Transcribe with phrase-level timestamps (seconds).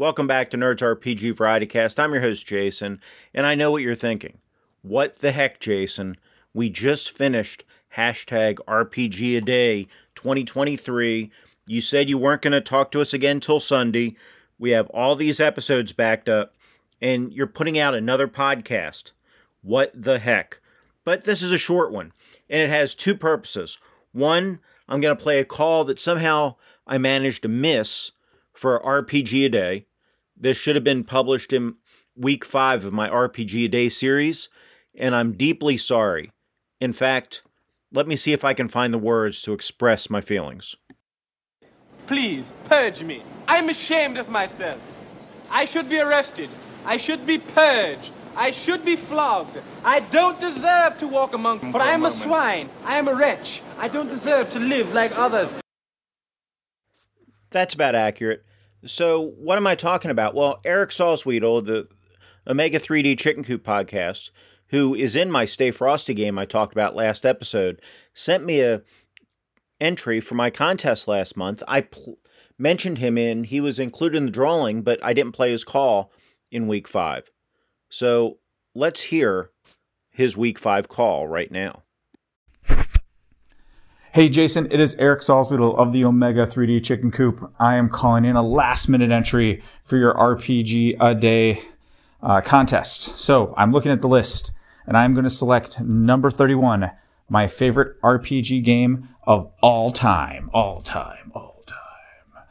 [0.00, 2.00] Welcome back to Nerds RPG Variety Cast.
[2.00, 3.02] I'm your host, Jason,
[3.34, 4.38] and I know what you're thinking.
[4.80, 6.16] What the heck, Jason?
[6.54, 7.64] We just finished
[7.98, 11.30] hashtag RPG a day 2023.
[11.66, 14.16] You said you weren't going to talk to us again till Sunday.
[14.58, 16.54] We have all these episodes backed up,
[17.02, 19.12] and you're putting out another podcast.
[19.60, 20.62] What the heck?
[21.04, 22.14] But this is a short one,
[22.48, 23.76] and it has two purposes.
[24.12, 26.54] One, I'm going to play a call that somehow
[26.86, 28.12] I managed to miss
[28.54, 29.86] for RPG a day.
[30.40, 31.74] This should have been published in
[32.16, 34.48] week five of my RPG a day series,
[34.94, 36.32] and I'm deeply sorry.
[36.80, 37.42] In fact,
[37.92, 40.76] let me see if I can find the words to express my feelings.
[42.06, 43.22] Please, purge me.
[43.46, 44.80] I'm ashamed of myself.
[45.50, 46.48] I should be arrested.
[46.86, 48.12] I should be purged.
[48.34, 49.58] I should be flogged.
[49.84, 52.70] I don't deserve to walk among but I am a, a swine.
[52.84, 53.60] I am a wretch.
[53.76, 55.50] I don't deserve to live like others.
[57.50, 58.44] That's about accurate.
[58.86, 60.34] So, what am I talking about?
[60.34, 61.88] Well, Eric Salzwedel, the
[62.46, 64.30] Omega 3D Chicken Coop podcast,
[64.68, 67.82] who is in my Stay Frosty game I talked about last episode,
[68.14, 68.82] sent me a
[69.80, 71.62] entry for my contest last month.
[71.68, 72.18] I pl-
[72.58, 76.10] mentioned him in, he was included in the drawing, but I didn't play his call
[76.50, 77.30] in week five.
[77.90, 78.38] So,
[78.74, 79.50] let's hear
[80.10, 81.82] his week five call right now.
[84.12, 87.48] Hey Jason, it is Eric Salzwedel of the Omega 3D Chicken Coop.
[87.60, 91.62] I am calling in a last minute entry for your RPG a day
[92.20, 93.20] uh, contest.
[93.20, 94.50] So I'm looking at the list
[94.84, 96.90] and I'm going to select number 31,
[97.28, 100.50] my favorite RPG game of all time.
[100.52, 102.44] All time, all time.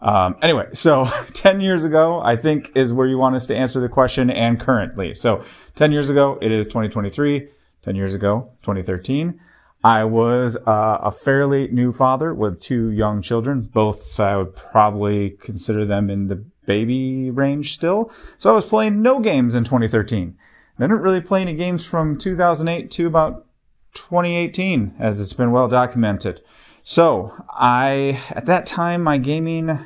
[0.00, 3.78] Um, anyway, so 10 years ago, I think is where you want us to answer
[3.78, 5.14] the question and currently.
[5.14, 5.44] So
[5.76, 7.50] 10 years ago, it is 2023.
[7.82, 9.38] 10 years ago, 2013.
[9.84, 13.60] I was uh, a fairly new father with two young children.
[13.60, 18.10] Both I would probably consider them in the baby range still.
[18.38, 20.38] So I was playing no games in 2013.
[20.78, 23.46] I didn't really play any games from 2008 to about
[23.92, 26.40] 2018, as it's been well documented.
[26.82, 29.78] So I, at that time, my gaming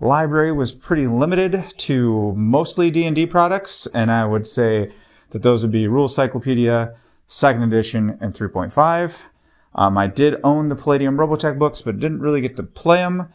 [0.00, 4.90] library was pretty limited to mostly D&D products, and I would say
[5.30, 6.94] that those would be Rules Cyclopedia,
[7.28, 9.28] second edition, and 3.5.
[9.74, 13.28] Um, I did own the Palladium Robotech books, but didn't really get to play them.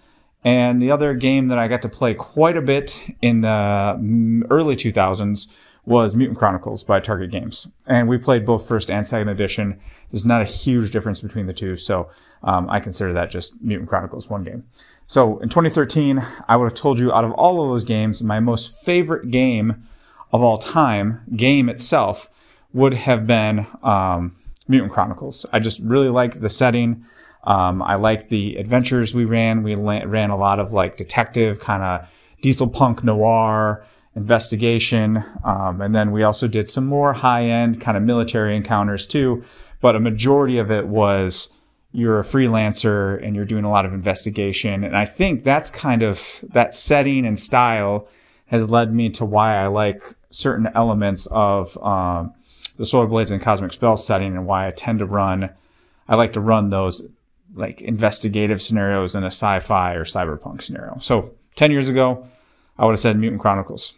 [0.43, 4.43] And the other game that I got to play quite a bit in the mm,
[4.49, 5.47] early 2000s
[5.85, 7.67] was Mutant Chronicles by Target Games.
[7.85, 9.79] And we played both first and second edition.
[10.11, 12.09] There's not a huge difference between the two, so
[12.41, 14.63] um, I consider that just Mutant Chronicles one game.
[15.07, 18.39] So in 2013, I would have told you out of all of those games, my
[18.39, 19.83] most favorite game
[20.31, 22.29] of all time, game itself,
[22.73, 24.35] would have been um,
[24.67, 25.45] Mutant Chronicles.
[25.53, 27.05] I just really like the setting.
[27.43, 29.63] Um, I like the adventures we ran.
[29.63, 33.83] We la- ran a lot of like detective kind of diesel punk noir
[34.15, 35.23] investigation.
[35.43, 39.43] Um, and then we also did some more high end kind of military encounters too.
[39.81, 41.57] But a majority of it was
[41.91, 44.83] you're a freelancer and you're doing a lot of investigation.
[44.83, 48.07] And I think that's kind of that setting and style
[48.47, 52.33] has led me to why I like certain elements of, um,
[52.77, 55.49] the Solar Blades and Cosmic Spells setting and why I tend to run,
[56.07, 57.07] I like to run those
[57.53, 60.97] like investigative scenarios in a sci-fi or cyberpunk scenario.
[60.99, 62.27] So 10 years ago,
[62.77, 63.93] I would have said Mutant Chronicles.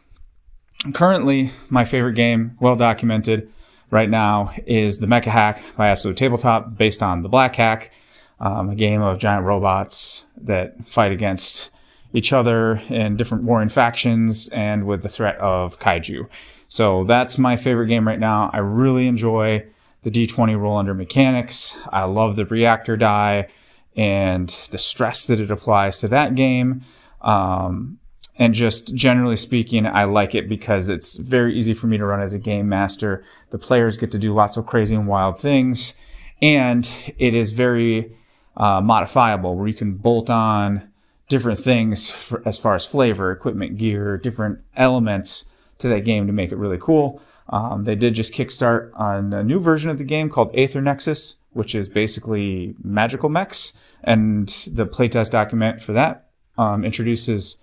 [0.93, 3.51] Currently, my favorite game, well documented
[3.89, 7.93] right now, is the Mecha Hack by Absolute Tabletop, based on the Black Hack,
[8.39, 11.71] um, a game of giant robots that fight against
[12.13, 16.27] each other in different warring factions and with the threat of kaiju.
[16.75, 18.49] So that's my favorite game right now.
[18.51, 19.65] I really enjoy
[20.01, 21.73] the D20 roll under mechanics.
[21.93, 23.47] I love the reactor die
[23.95, 26.81] and the stress that it applies to that game.
[27.21, 27.97] Um,
[28.37, 32.19] and just generally speaking, I like it because it's very easy for me to run
[32.19, 33.23] as a game master.
[33.51, 35.93] The players get to do lots of crazy and wild things,
[36.41, 38.17] and it is very
[38.57, 40.91] uh, modifiable where you can bolt on
[41.29, 46.33] different things for, as far as flavor, equipment, gear, different elements to that game to
[46.33, 47.22] make it really cool.
[47.49, 51.37] Um, they did just kickstart on a new version of the game called Aether Nexus,
[51.51, 53.73] which is basically magical mechs.
[54.03, 57.57] And the playtest document for that um, introduces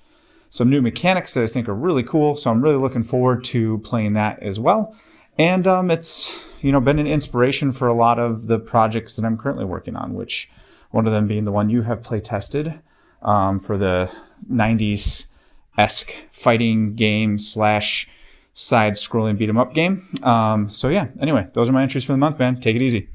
[0.51, 2.37] some new mechanics that I think are really cool.
[2.37, 4.95] So I'm really looking forward to playing that as well.
[5.39, 9.25] And um, it's you know been an inspiration for a lot of the projects that
[9.25, 10.51] I'm currently working on, which
[10.91, 12.81] one of them being the one you have play tested
[13.23, 14.13] um, for the
[14.51, 15.32] 90s
[15.79, 18.09] esque fighting game slash
[18.55, 20.03] side scrolling beat 'em up game.
[20.23, 22.57] Um, so yeah, anyway, those are my entries for the month, man.
[22.57, 23.09] Take it easy.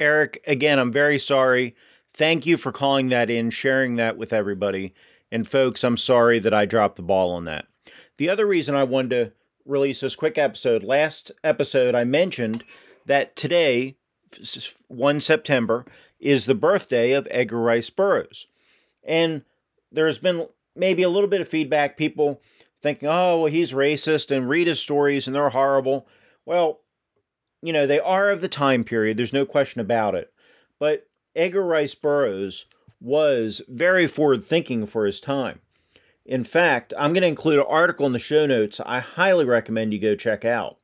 [0.00, 1.74] Eric, again, I'm very sorry.
[2.12, 4.94] Thank you for calling that in, sharing that with everybody.
[5.30, 7.66] And folks, I'm sorry that I dropped the ball on that.
[8.16, 9.32] The other reason I wanted to
[9.64, 12.64] release this quick episode, last episode I mentioned
[13.06, 13.96] that today,
[14.88, 15.84] 1 September,
[16.18, 18.46] is the birthday of Edgar Rice Burroughs.
[19.04, 19.42] And
[19.92, 22.40] there's been maybe a little bit of feedback, people
[22.80, 26.06] thinking, oh, well, he's racist and read his stories and they're horrible.
[26.46, 26.80] Well,
[27.62, 30.32] you know, they are of the time period, there's no question about it.
[30.78, 32.66] But Edgar Rice Burroughs
[33.00, 35.60] was very forward thinking for his time.
[36.24, 39.92] In fact, I'm going to include an article in the show notes I highly recommend
[39.92, 40.76] you go check out.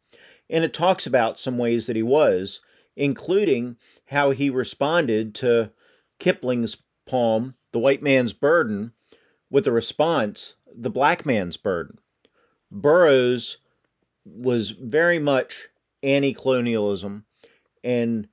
[0.48, 2.60] And it talks about some ways that he was,
[2.96, 3.76] including
[4.06, 5.70] how he responded to
[6.18, 8.92] Kipling's poem, The White Man's Burden,
[9.54, 12.00] with a response, The Black Man's Burden.
[12.72, 13.58] Burroughs
[14.24, 15.68] was very much
[16.02, 17.24] anti colonialism
[17.84, 18.26] and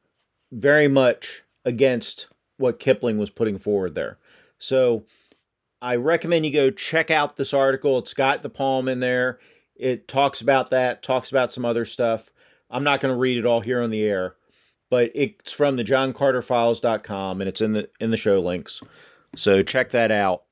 [0.51, 2.27] very much against
[2.57, 4.18] what Kipling was putting forward there.
[4.57, 5.03] So
[5.79, 8.00] I recommend you go check out this article.
[8.00, 9.38] It's got the poem in there.
[9.75, 12.31] It talks about that, talks about some other stuff.
[12.71, 14.38] I'm not going to read it all here on the air,
[14.89, 18.81] but it's from the johncarterfiles.com and it's in the in the show links.
[19.35, 20.45] So check that out.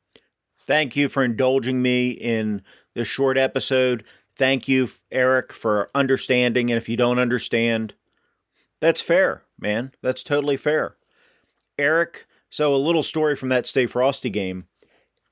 [0.70, 2.62] Thank you for indulging me in
[2.94, 4.04] this short episode.
[4.36, 6.70] Thank you, Eric, for understanding.
[6.70, 7.96] And if you don't understand,
[8.80, 9.94] that's fair, man.
[10.04, 10.96] That's totally fair.
[11.80, 14.68] Eric, so a little story from that Stay Frosty game.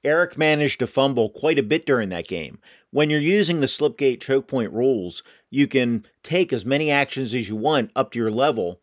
[0.03, 2.57] Eric managed to fumble quite a bit during that game.
[2.89, 7.47] When you're using the slipgate choke point rules, you can take as many actions as
[7.47, 8.79] you want up to your level,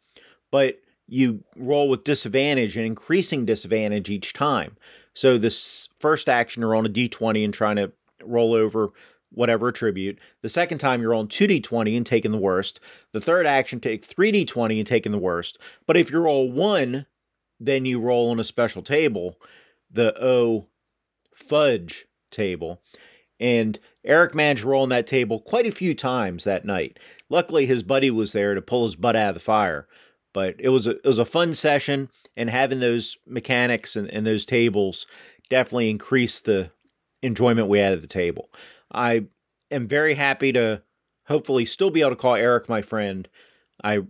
[0.52, 0.78] but
[1.08, 4.76] you roll with disadvantage and increasing disadvantage each time.
[5.14, 8.90] So this first action you're on a d20 and trying to roll over
[9.30, 10.18] whatever attribute.
[10.42, 12.80] The second time you're on 2d20 and taking the worst.
[13.12, 15.58] The third action take 3d20 and taking the worst.
[15.86, 17.06] But if you roll 1,
[17.60, 19.40] then you roll on a special table,
[19.90, 20.66] the O
[21.34, 22.80] fudge table.
[23.40, 26.98] And Eric managed to roll on that table quite a few times that night.
[27.28, 29.88] Luckily, his buddy was there to pull his butt out of the fire.
[30.34, 34.26] But it was a, it was a fun session, and having those mechanics and, and
[34.26, 35.06] those tables
[35.48, 36.70] definitely increased the
[37.22, 38.50] enjoyment we had at the table.
[38.92, 39.24] I
[39.70, 40.82] am very happy to
[41.26, 43.26] hopefully still be able to call Eric my friend.
[43.82, 44.00] I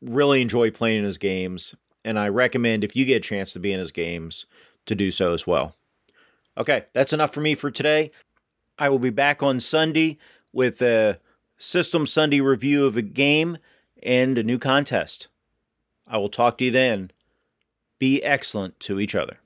[0.00, 1.74] really enjoy playing his games,
[2.04, 4.46] and I recommend if you get a chance to be in his games
[4.86, 5.76] to do so as well.
[6.58, 8.10] Okay, that's enough for me for today.
[8.78, 10.18] I will be back on Sunday
[10.52, 11.18] with a
[11.58, 13.58] System Sunday review of a game
[14.02, 15.28] and a new contest.
[16.06, 17.10] I will talk to you then.
[17.98, 19.38] Be excellent to each other.